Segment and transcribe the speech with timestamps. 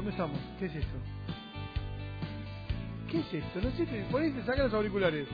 [0.00, 0.38] ¿Dónde estamos?
[0.58, 0.96] ¿Qué es esto?
[3.10, 3.60] ¿Qué es esto?
[3.60, 5.26] No sé, te, por ahí te saca los auriculares.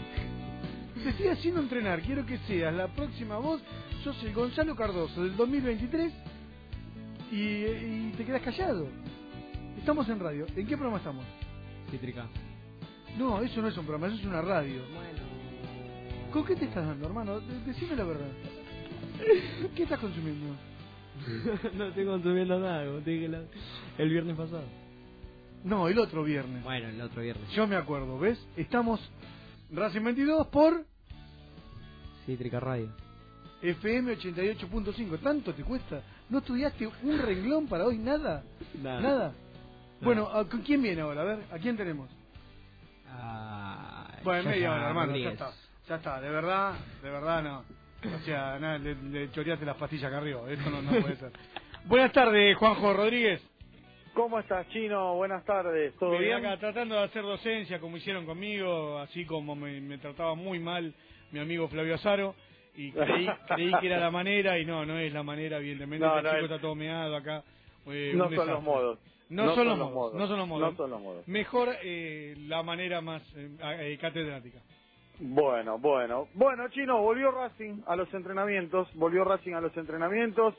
[1.03, 2.01] Te estoy haciendo entrenar.
[2.03, 3.63] Quiero que seas la próxima voz.
[4.03, 6.13] Sos el Gonzalo Cardoso del 2023
[7.31, 8.89] y, y te quedas callado.
[9.79, 10.47] Estamos en radio.
[10.57, 11.25] ¿En qué programa estamos?
[11.91, 12.27] Cítrica.
[13.19, 14.83] No, eso no es un programa, eso es una radio.
[14.93, 16.33] Bueno.
[16.33, 17.39] ¿Con qué te estás dando, hermano?
[17.41, 18.29] De- Decime la verdad.
[19.77, 20.57] ¿Qué estás consumiendo?
[21.75, 23.43] no estoy consumiendo nada, como te dije la-
[23.99, 24.65] el viernes pasado.
[25.65, 26.63] No, el otro viernes.
[26.63, 27.51] Bueno, el otro viernes.
[27.53, 28.39] Yo me acuerdo, ¿ves?
[28.57, 29.01] Estamos
[29.73, 30.85] Racing 22 por
[32.25, 32.93] Cítrica Radio.
[33.63, 35.19] FM 88.5.
[35.21, 36.03] ¿Tanto te cuesta?
[36.29, 37.99] ¿No estudiaste un renglón para hoy?
[37.99, 38.45] ¿Nada?
[38.83, 39.01] Nada.
[39.01, 39.33] ¿Nada?
[40.03, 41.23] Bueno, ¿a- ¿con quién viene ahora?
[41.23, 42.11] A ver, ¿a quién tenemos?
[43.09, 45.51] Ah, Bueno, ya media hora, hermano, ya está.
[45.89, 47.65] Ya está, de verdad, de verdad no.
[48.05, 50.41] O sea, nada, le, le choreaste las pastillas acá arriba.
[50.51, 51.31] Esto no, no puede ser.
[51.87, 53.43] Buenas tardes, Juanjo Rodríguez.
[54.15, 55.15] ¿Cómo estás, Chino?
[55.17, 55.95] Buenas tardes.
[55.99, 56.35] ¿Todo Bien, bien?
[56.47, 60.95] acá tratando de hacer docencia como hicieron conmigo, así como me, me trataba muy mal
[61.33, 62.35] mi amigo Flavio Azaro.
[62.75, 66.05] Y creí, creí que era la manera y no, no es la manera, evidentemente.
[66.07, 67.43] No, el no chico es- está todo meado acá.
[67.87, 68.99] eh, No son los modos.
[69.29, 70.71] No, son, los modos, no son los modos.
[70.71, 71.27] No son los modos.
[71.29, 73.51] Mejor eh, la manera más eh,
[73.81, 74.61] eh, catedrática.
[75.19, 76.29] Bueno, bueno.
[76.35, 80.55] Bueno, Chino, volvió Racing a los entrenamientos, volvió Racing a los entrenamientos,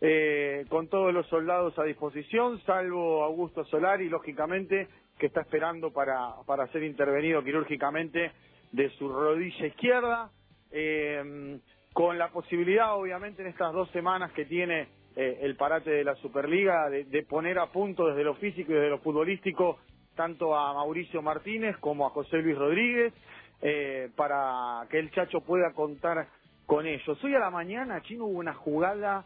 [0.00, 6.34] eh, con todos los soldados a disposición, salvo Augusto Solari, lógicamente, que está esperando para,
[6.44, 8.32] para ser intervenido quirúrgicamente
[8.72, 10.30] de su rodilla izquierda,
[10.72, 11.60] eh,
[11.92, 16.16] con la posibilidad, obviamente, en estas dos semanas que tiene eh, el parate de la
[16.16, 19.78] Superliga, de, de poner a punto desde lo físico y desde lo futbolístico
[20.16, 23.14] tanto a Mauricio Martínez como a José Luis Rodríguez,
[23.62, 26.28] eh, para que el Chacho pueda contar
[26.66, 27.22] con ellos.
[27.22, 29.24] Hoy a la mañana, Chino, hubo una jugada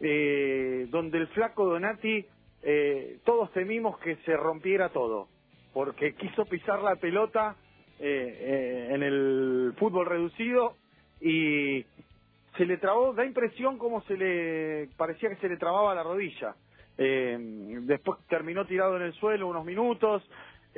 [0.00, 2.24] eh, donde el flaco Donati,
[2.62, 5.28] eh, todos temimos que se rompiera todo,
[5.72, 7.56] porque quiso pisar la pelota
[8.00, 10.76] eh, eh, en el fútbol reducido
[11.20, 11.84] y
[12.56, 16.54] se le trabó, da impresión como se le, parecía que se le trababa la rodilla.
[16.96, 17.36] Eh,
[17.82, 20.22] después terminó tirado en el suelo unos minutos,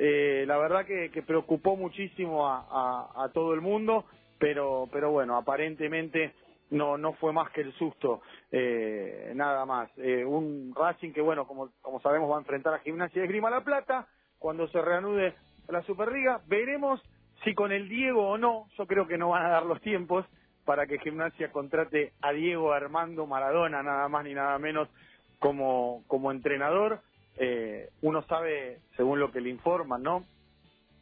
[0.03, 4.05] eh, la verdad que, preocupó muchísimo a, todo el mundo,
[4.39, 6.33] pero, pero bueno, aparentemente
[6.71, 9.91] no, no fue más que el susto, eh, nada más.
[9.97, 13.51] Eh, un Racing que, bueno, como, como sabemos va a enfrentar a Gimnasia de Esgrima
[13.51, 14.07] La Plata,
[14.39, 15.35] cuando se reanude
[15.67, 16.99] la Superliga, veremos
[17.43, 20.25] si con el Diego o no, yo creo que no van a dar los tiempos
[20.65, 24.89] para que Gimnasia contrate a Diego Armando Maradona, nada más ni nada menos,
[25.37, 27.01] como, como entrenador.
[27.37, 30.25] Eh, uno sabe, según lo que le informan, ¿no?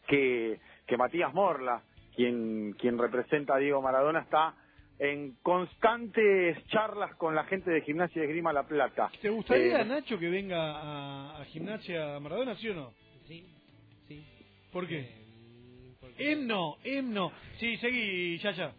[0.07, 1.83] Que, que Matías Morla,
[2.15, 4.55] quien, quien representa a Diego Maradona, está
[4.99, 9.09] en constantes charlas con la gente de Gimnasia de Esgrima La Plata.
[9.21, 12.93] ¿Te gustaría, Eh, Nacho, que venga a, a gimnasia a Maradona, sí o no?
[13.27, 13.47] Sí,
[14.07, 14.25] sí.
[14.73, 14.99] ¿Por qué?
[14.99, 17.31] Eh, porque- Himno, himno.
[17.59, 18.73] Sí, seguí, ya, ya.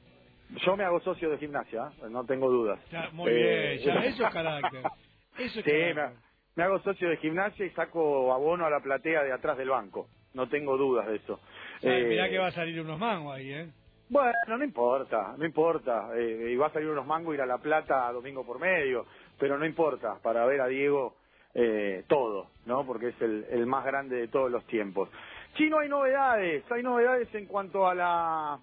[0.67, 2.07] Yo me hago socio de Gimnasia, ¿eh?
[2.11, 2.81] no tengo dudas.
[2.91, 4.83] Ya, muy Eh, bien, ya, eso es carácter.
[5.39, 6.19] Eso es Sí, carácter.
[6.55, 10.09] Me, hago socio de gimnasia y saco abono a la platea de atrás del banco.
[10.35, 11.41] No tengo dudas de eso.
[11.83, 13.69] Eh, mirá que va a salir unos mangos ahí, ¿eh?
[14.09, 16.11] Bueno, no importa, no importa.
[16.17, 19.07] Eh, y va a salir unos mangos ir a La Plata domingo por medio,
[19.39, 21.17] pero no importa, para ver a Diego
[21.55, 22.85] eh, todo, ¿no?
[22.87, 25.09] Porque es el, el más grande de todos los tiempos.
[25.55, 28.59] Chino, hay novedades, hay novedades en cuanto a la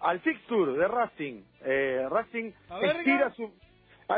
[0.00, 1.42] al fixture de Racing.
[1.64, 3.50] Eh, Racing estira su,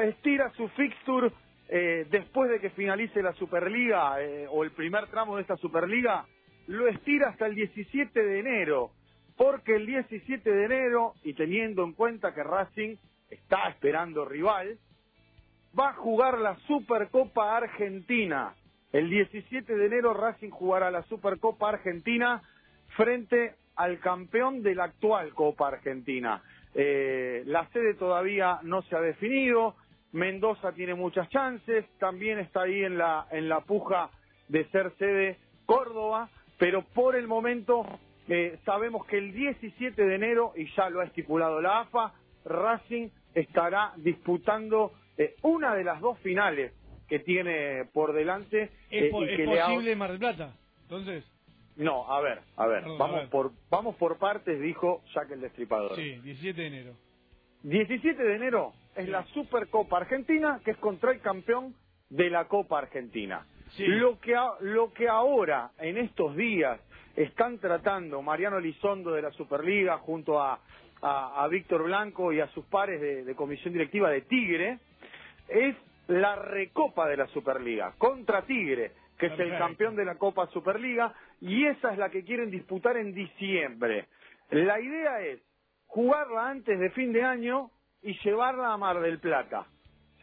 [0.03, 1.31] estira su fixture
[1.69, 6.27] eh, después de que finalice la Superliga eh, o el primer tramo de esta Superliga,
[6.67, 8.91] lo estira hasta el 17 de enero,
[9.37, 12.97] porque el 17 de enero, y teniendo en cuenta que Racing
[13.31, 14.79] está esperando rival,
[15.79, 18.55] va a jugar la Supercopa Argentina.
[18.93, 22.43] El 17 de enero Racing jugará la Supercopa Argentina
[22.97, 26.43] frente al campeón de la actual Copa Argentina.
[26.75, 29.77] Eh, la sede todavía no se ha definido,
[30.13, 34.11] Mendoza tiene muchas chances, también está ahí en la, en la puja
[34.49, 37.85] de ser sede Córdoba, pero por el momento
[38.29, 42.15] eh, sabemos que el 17 de enero, y ya lo ha estipulado la AFA,
[42.45, 46.73] Racing estará disputando eh, una de las dos finales
[47.09, 48.71] que tiene por delante.
[48.91, 50.55] ¿Es, eh, po- y es que le ha- posible Mar del Plata?
[50.83, 51.25] Entonces,
[51.77, 53.29] No, a ver, a ver, Perdón, a vamos ver.
[53.31, 55.95] por vamos por partes, dijo Jack el Destripador.
[55.97, 56.93] sí, 17 de enero.
[57.63, 61.75] 17 de enero es la Supercopa Argentina, que es contra el campeón
[62.11, 63.47] de la Copa Argentina.
[63.71, 63.85] Sí.
[63.87, 66.81] Lo, que a- lo que ahora, en estos días,
[67.17, 70.61] están tratando Mariano Elizondo de la Superliga junto a,
[71.03, 74.79] a- a Víctor Blanco y a sus pares de, de comisión directiva de Tigre,
[75.49, 75.77] es
[76.09, 78.93] la recopa de la Superliga contra Tigre.
[79.19, 82.97] que es el campeón de la Copa Superliga, y esa es la que quieren disputar
[82.97, 84.07] en diciembre.
[84.51, 85.41] La idea es
[85.89, 87.71] jugarla antes de fin de año
[88.03, 89.67] y llevarla a Mar del Plata.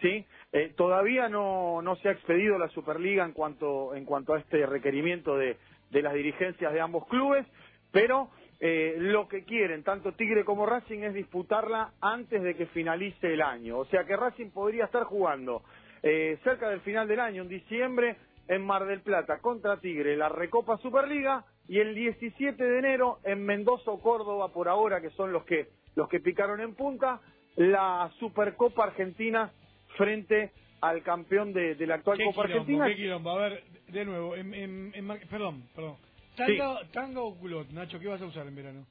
[0.02, 0.26] ¿sí?
[0.52, 4.66] Eh, todavía no, no se ha expedido la Superliga en cuanto, en cuanto a este
[4.66, 5.58] requerimiento de,
[5.92, 7.46] de las dirigencias de ambos clubes,
[7.92, 8.30] pero
[8.60, 13.42] eh, lo que quieren, tanto Tigre como Racing, es disputarla antes de que finalice el
[13.42, 13.80] año.
[13.80, 15.64] O sea que Racing podría estar jugando
[16.02, 18.18] eh, cerca del final del año, en diciembre,
[18.48, 23.44] en Mar del Plata contra Tigre, la Recopa Superliga, y el 17 de enero en
[23.44, 27.22] Mendoza o Córdoba, por ahora, que son los que, los que picaron en punta,
[27.56, 29.52] la Supercopa Argentina
[29.98, 32.88] frente al campeón de, de la actual ¿Qué Copa quilombo, Argentina.
[32.88, 33.30] qué quilombo?
[33.32, 35.98] A ver, de nuevo, en, en- perdón, perdón.
[36.36, 38.86] Tanga, tanga o culot, Nacho, ¿qué vas a usar en verano?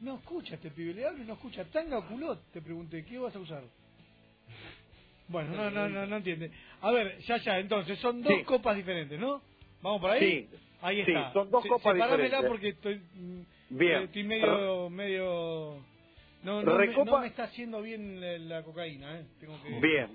[0.00, 1.64] No escucha este pibe, le hablo y no escucha.
[1.66, 2.50] ¿Tanga o culot?
[2.52, 3.62] Te pregunté, ¿qué vas a usar?
[5.28, 6.50] Bueno, no, no, no, no entiende.
[6.82, 8.44] A ver, ya, ya, entonces, son dos Sí.
[8.44, 9.40] copas diferentes, ¿no?
[9.80, 10.48] ¿Vamos por ahí?
[10.50, 10.58] Sí.
[10.82, 11.32] Ahí Sí, está.
[11.32, 12.44] son dos copas diferentes.
[12.46, 13.00] porque estoy,
[13.70, 14.02] Bien.
[14.02, 15.84] eh, estoy medio, medio...
[16.42, 19.26] No, no, me, no me está haciendo bien la, la cocaína, ¿eh?
[19.40, 19.80] Tengo que...
[19.80, 20.08] Bien,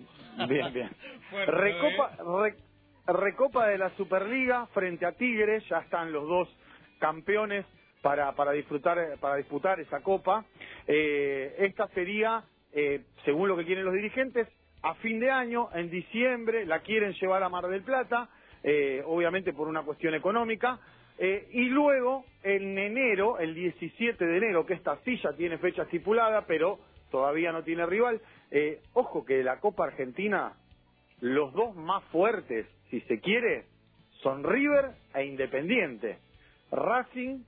[0.48, 0.90] bien, bien.
[1.31, 2.51] Fuerte, Recopa, ¿eh?
[3.07, 6.48] re- Recopa de la Superliga frente a Tigres, ya están los dos
[7.00, 7.66] campeones
[8.04, 10.46] para, para disfrutar, para disputar esa copa.
[10.86, 12.44] Eh, esta sería,
[12.74, 14.48] eh, según lo que quieren los dirigentes,
[14.84, 18.30] a fin de año, en diciembre, la quieren llevar a Mar del Plata,
[18.62, 20.80] eh, obviamente por una cuestión económica.
[21.21, 25.83] Eh, y luego, en enero, el 17 de enero, que esta sí ya tiene fecha
[25.83, 26.80] estipulada, pero
[27.12, 28.21] todavía no tiene rival.
[28.51, 30.54] eh, ojo que la Copa Argentina,
[31.19, 33.66] los dos más fuertes, si se quiere,
[34.24, 36.19] son River e Independiente.
[36.71, 37.44] Racing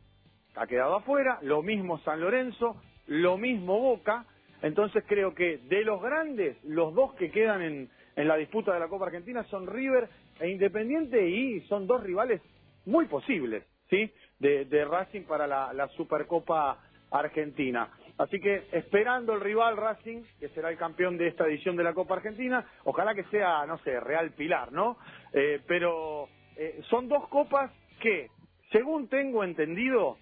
[0.56, 2.76] ha quedado afuera, lo mismo San Lorenzo,
[3.08, 4.26] lo mismo Boca.
[4.62, 8.82] Entonces creo que de los grandes, los dos que quedan en, en la disputa de
[8.82, 10.10] la Copa Argentina son River
[10.42, 12.42] e Independiente y son dos rivales
[12.86, 14.12] muy posibles, ¿sí?
[14.40, 16.80] De, de Racing para la, Supercopa
[17.12, 17.90] Argentina.
[18.18, 21.94] Así que esperando el rival Racing, que será el campeón de esta edición de la
[21.94, 24.98] Copa Argentina, ojalá que sea, no sé, Real Pilar, ¿no?
[25.34, 28.28] Eh, pero eh, son dos copas que,
[28.72, 30.18] según tengo entendido,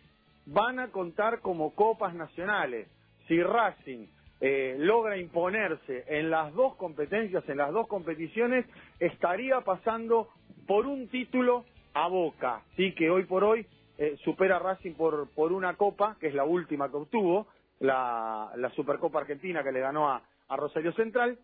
[0.45, 2.87] van a contar como copas nacionales.
[3.27, 4.07] Si Racing
[4.41, 8.65] eh, logra imponerse en las dos competencias, en las dos competiciones,
[8.99, 10.29] estaría pasando
[10.65, 13.65] por un título a Boca, sí que hoy por hoy
[13.97, 17.47] eh, supera a Racing por, por una copa, que es la última que obtuvo,
[17.79, 21.37] la, la Supercopa Argentina que le ganó a, a Rosario Central.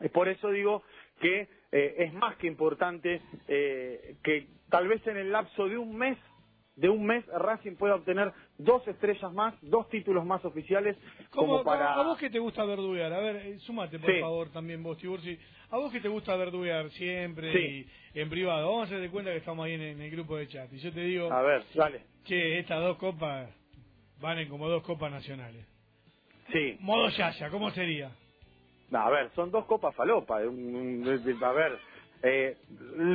[0.00, 0.82] Es por eso digo
[1.20, 5.96] que eh, es más que importante eh, que tal vez en el lapso de un
[5.96, 6.18] mes,
[6.80, 10.96] de un mes Racing pueda obtener dos estrellas más, dos títulos más oficiales
[11.30, 14.20] como ¿Cómo- para A vos que te gusta verduguear, a ver, eh, sumate por Sí.
[14.20, 15.38] favor también vos, Tiburci.
[15.70, 17.86] A vos que te gusta verduguear siempre Sí.
[18.14, 20.36] y en privado, vamos a hacer de cuenta que estamos ahí en, en el grupo
[20.36, 20.72] de chat.
[20.72, 22.00] Y yo te digo, a ver, dale.
[22.24, 23.50] che, estas dos copas
[24.20, 25.66] valen como dos copas nacionales.
[26.50, 26.76] Sí.
[26.80, 28.10] Modo Yaya, ¿cómo sería?
[28.90, 30.36] No, a ver, son dos copas falopa.
[30.46, 31.78] un- un- a ver,
[32.22, 32.56] eh,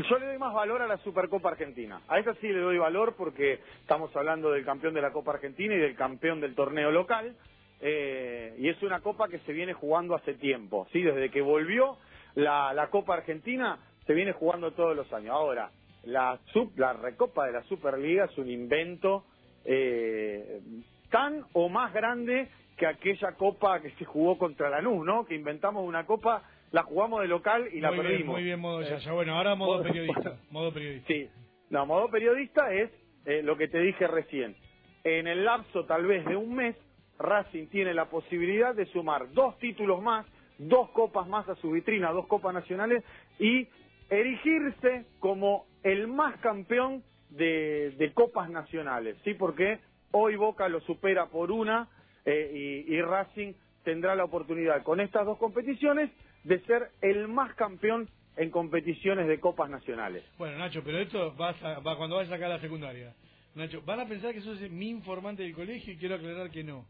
[0.09, 2.01] yo le doy más valor a la Supercopa Argentina.
[2.07, 5.75] A esa sí le doy valor porque estamos hablando del campeón de la Copa Argentina
[5.75, 7.35] y del campeón del torneo local.
[7.81, 11.01] eh, y es una copa que se viene jugando hace tiempo, ¿sí?
[11.01, 11.97] Desde que volvió
[12.35, 15.31] la, Copa Argentina se viene jugando todos los años.
[15.31, 15.71] Ahora,
[16.03, 19.25] la, sub, la Recopa de la Superliga es un invento
[19.63, 20.61] eh,
[21.09, 25.25] tan o más grande que aquella copa que se jugó contra Lanús, ¿no?
[25.25, 28.33] Que inventamos una copa, la jugamos de local y la muy bien, perdimos.
[28.35, 29.11] muy bien, modo Yaya.
[29.13, 30.37] Bueno, ahora modo modo- periodista.
[30.51, 31.07] Modo periodista.
[31.07, 31.29] Sí,
[31.69, 32.89] no, modo periodista es
[33.25, 34.55] eh, lo que te dije recién.
[35.03, 36.75] En el lapso tal vez de un mes,
[37.17, 40.25] Racing tiene la posibilidad de sumar dos títulos más,
[40.57, 43.03] dos copas más a su vitrina, dos copas nacionales
[43.39, 43.67] y
[44.09, 49.33] erigirse como el más campeón de, de copas nacionales, ¿sí?
[49.33, 49.79] Porque
[50.11, 51.87] hoy Boca lo supera por una
[52.25, 53.53] eh, y, y Racing
[53.83, 56.09] tendrá la oportunidad con estas dos competiciones
[56.45, 60.23] de ser el más campeón en competiciones de copas nacionales.
[60.37, 63.13] Bueno, Nacho, pero esto vas a, va cuando vayas acá a la secundaria.
[63.55, 66.85] Nacho, van a pensar que sos mi informante del colegio y quiero aclarar que no.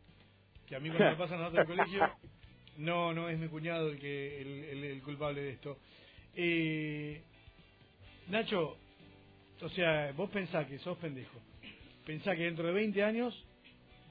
[0.68, 2.10] Que a mí cuando me pasan notas del colegio,
[2.78, 5.78] no, no es mi cuñado el que el, el- el culpable de esto.
[6.36, 7.22] Eh,
[8.30, 8.78] Nacho,
[9.62, 11.40] o sea, vos pensás que sos pendejo.
[12.06, 13.46] Pensá que dentro de 20 años,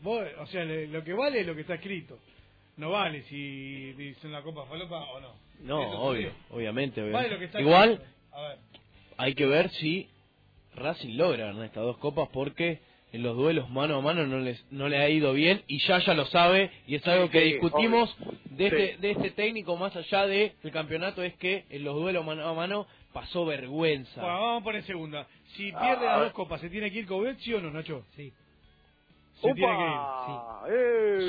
[0.02, 2.18] vos, o sea, le- lo que vale es lo que está escrito.
[2.76, 5.28] No vale si dicen la copa falopa o no.
[5.60, 6.36] No, obvio, sí.
[6.50, 7.32] obviamente, Vale obviamente.
[7.34, 8.12] lo que está Igual escrito.
[8.32, 8.58] A ver.
[9.16, 10.08] hay que ver si
[10.74, 12.80] Racing logra ganar estas dos copas porque
[13.12, 15.98] en los duelos mano a mano no les no le ha ido bien y ya
[16.00, 18.38] ya lo sabe y es algo que Sí, discutimos obvio.
[18.46, 22.24] de este de este técnico más allá de el campeonato es que en los duelos
[22.26, 24.20] mano a mano pasó vergüenza.
[24.20, 25.28] Bueno, vamos a poner segunda.
[25.54, 26.16] Si pierde Ah.
[26.16, 28.04] las dos copas, ¿se tiene que ir Coudet, sí o no, Nacho?
[28.16, 28.32] Sí.
[29.40, 29.54] Se ¡Upa!
[29.54, 30.80] tiene que ir.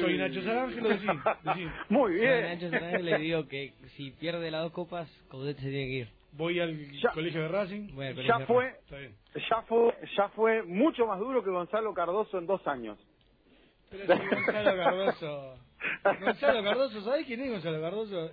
[0.01, 1.07] Soy Nacho Sarangelo, decí,
[1.43, 1.67] decí.
[1.89, 2.41] Muy bien.
[2.71, 6.09] Nacho le digo que si pierde las dos copas, Coudet se tiene que ir.
[6.33, 7.11] Voy al Ya.
[7.11, 7.95] colegio de Racing.
[7.95, 9.15] Voy al Ya fue, Está bien.
[9.49, 12.97] ya fue, ya fue mucho más duro que Gonzalo Cardoso en dos años.
[13.89, 15.57] Pero si Gonzalo Cardoso.
[16.21, 18.31] Gonzalo Cardoso, ¿sabés quién es Gonzalo Cardoso?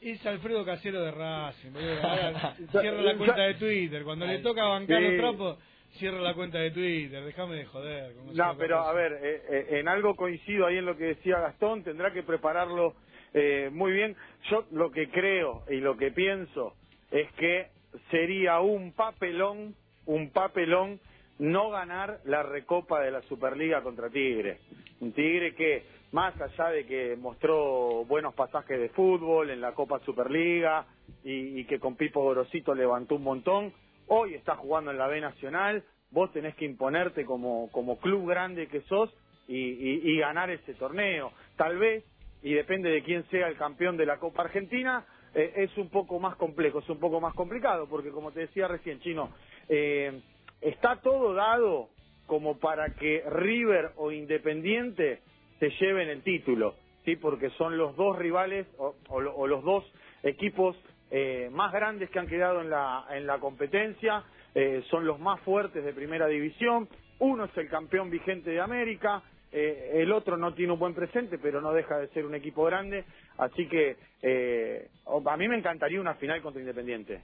[0.00, 1.70] Es Alfredo Casero de Racing,
[2.70, 4.04] cierra la cuenta de Twitter.
[4.04, 5.58] Cuando le toca bancar los trapos,
[5.98, 7.24] cierra la cuenta de Twitter.
[7.24, 8.14] Déjame de joder.
[8.14, 11.40] Gonzalo No, pero a ver, eh, eh, en algo coincido ahí en lo que decía
[11.40, 12.94] Gastón, tendrá que prepararlo
[13.34, 14.16] eh, muy bien.
[14.50, 16.74] Yo lo que creo y lo que pienso
[17.10, 17.68] es que
[18.10, 19.74] sería un papelón,
[20.06, 21.00] un papelón
[21.38, 24.58] no ganar la recopa de la Superliga contra Tigre.
[25.00, 29.98] Un Tigre que, más allá de que mostró buenos pasajes de fútbol en la Copa
[30.00, 30.86] Superliga
[31.22, 33.72] y, y que con Pipo Gorosito levantó un montón,
[34.08, 38.68] hoy está jugando en la B Nacional, vos tenés que imponerte como, como club grande
[38.68, 39.12] que sos
[39.48, 41.32] y, ganar ese torneo.
[41.56, 42.04] Tal vez,
[42.42, 46.18] y depende de quién sea el campeón de la Copa Argentina, eh, es un poco
[46.18, 49.30] más complejo, es un poco más complicado, porque como te decía recién, Chino,
[49.68, 50.20] eh,
[50.60, 51.90] está todo dado
[52.26, 55.20] como para que River o Independiente
[55.60, 57.16] se lleven el título, ¿sí?
[57.16, 59.84] Porque son los dos rivales o, o o los dos
[60.22, 60.76] equipos
[61.10, 64.22] eh, más grandes que han quedado en la, en la competencia,
[64.54, 69.22] eh, son los más fuertes de primera división, uno es el campeón vigente de América,
[69.52, 72.64] eh, el otro no tiene un buen presente, pero no deja de ser un equipo
[72.64, 73.04] grande,
[73.38, 74.88] así que eh,
[75.24, 77.22] a mí me encantaría una final contra Independiente.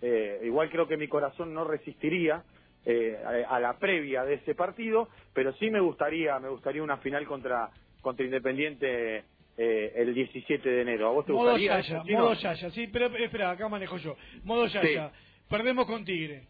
[0.00, 2.42] Eh, igual creo que mi corazón no resistiría
[2.84, 3.16] eh,
[3.48, 7.26] a, a la previa de ese partido, pero sí me gustaría, me gustaría una final
[7.26, 7.70] contra
[8.02, 9.24] contra Independiente
[9.56, 11.08] eh, el 17 de enero.
[11.08, 11.80] ¿A vos te Modo gustaría?
[11.80, 12.18] Yaya, Chino?
[12.18, 14.16] modo Yaya, sí, pero pero espera, acá manejo yo.
[14.44, 15.12] Modo Yaya,
[15.48, 16.44] perdemos con Tigre.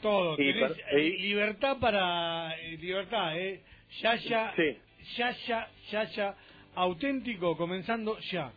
[0.00, 2.56] Todo, Y tenés per- y- eh, libertad para...
[2.58, 3.62] eh, libertad, ¿eh?
[4.00, 4.76] Yaya, Sí.
[5.16, 6.34] Yaya, Yaya,
[6.74, 8.52] auténtico, comenzando ya.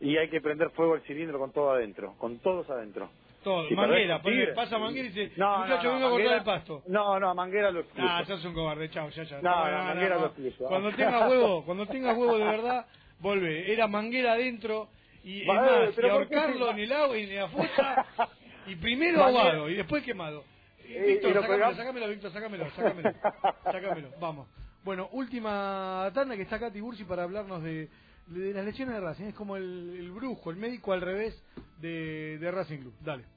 [0.00, 3.10] Y hay que prender fuego al cilindro con todo adentro, con todos adentro.
[3.46, 4.20] Todo, Manguera,
[4.56, 6.82] pasa Manguera y dice, No, muchacho, no, no, vengo a cortar el pasto.
[6.88, 8.08] No, no, Manguera lo excluyo.
[8.10, 9.40] Ah, sos un cobarde, chao, ya, ya.
[9.40, 10.64] No, no, Manguera lo explico.
[10.66, 12.86] Cuando tengas huevo, cuando tengas huevo de verdad,
[13.20, 13.72] volvé.
[13.72, 14.88] Era Manguera adentro
[15.22, 17.48] y es Vale, más, y pero ¿por qué ahorcarlo en el agua y en la
[17.48, 18.06] fosa,
[18.66, 20.42] y primero ahogado y después quemado.
[20.80, 23.14] Eh, Víctor, sacámelo, sacámelo, Víctor, sacámelo, sacámelo,
[23.62, 24.48] sacámelo, vamos.
[24.82, 27.88] Bueno, última tanda que está acá Tiburci para hablarnos de,
[28.26, 29.26] de las lesiones de Racing.
[29.26, 31.40] Es como el, el brujo, el médico al revés
[31.78, 32.94] de, de Racing Club.
[33.00, 33.35] Dale.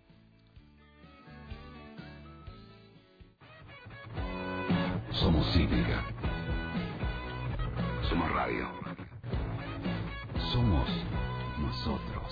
[5.19, 6.01] Somos cívica.
[8.07, 8.67] Somos radio.
[10.53, 10.89] Somos
[11.59, 12.29] nosotros.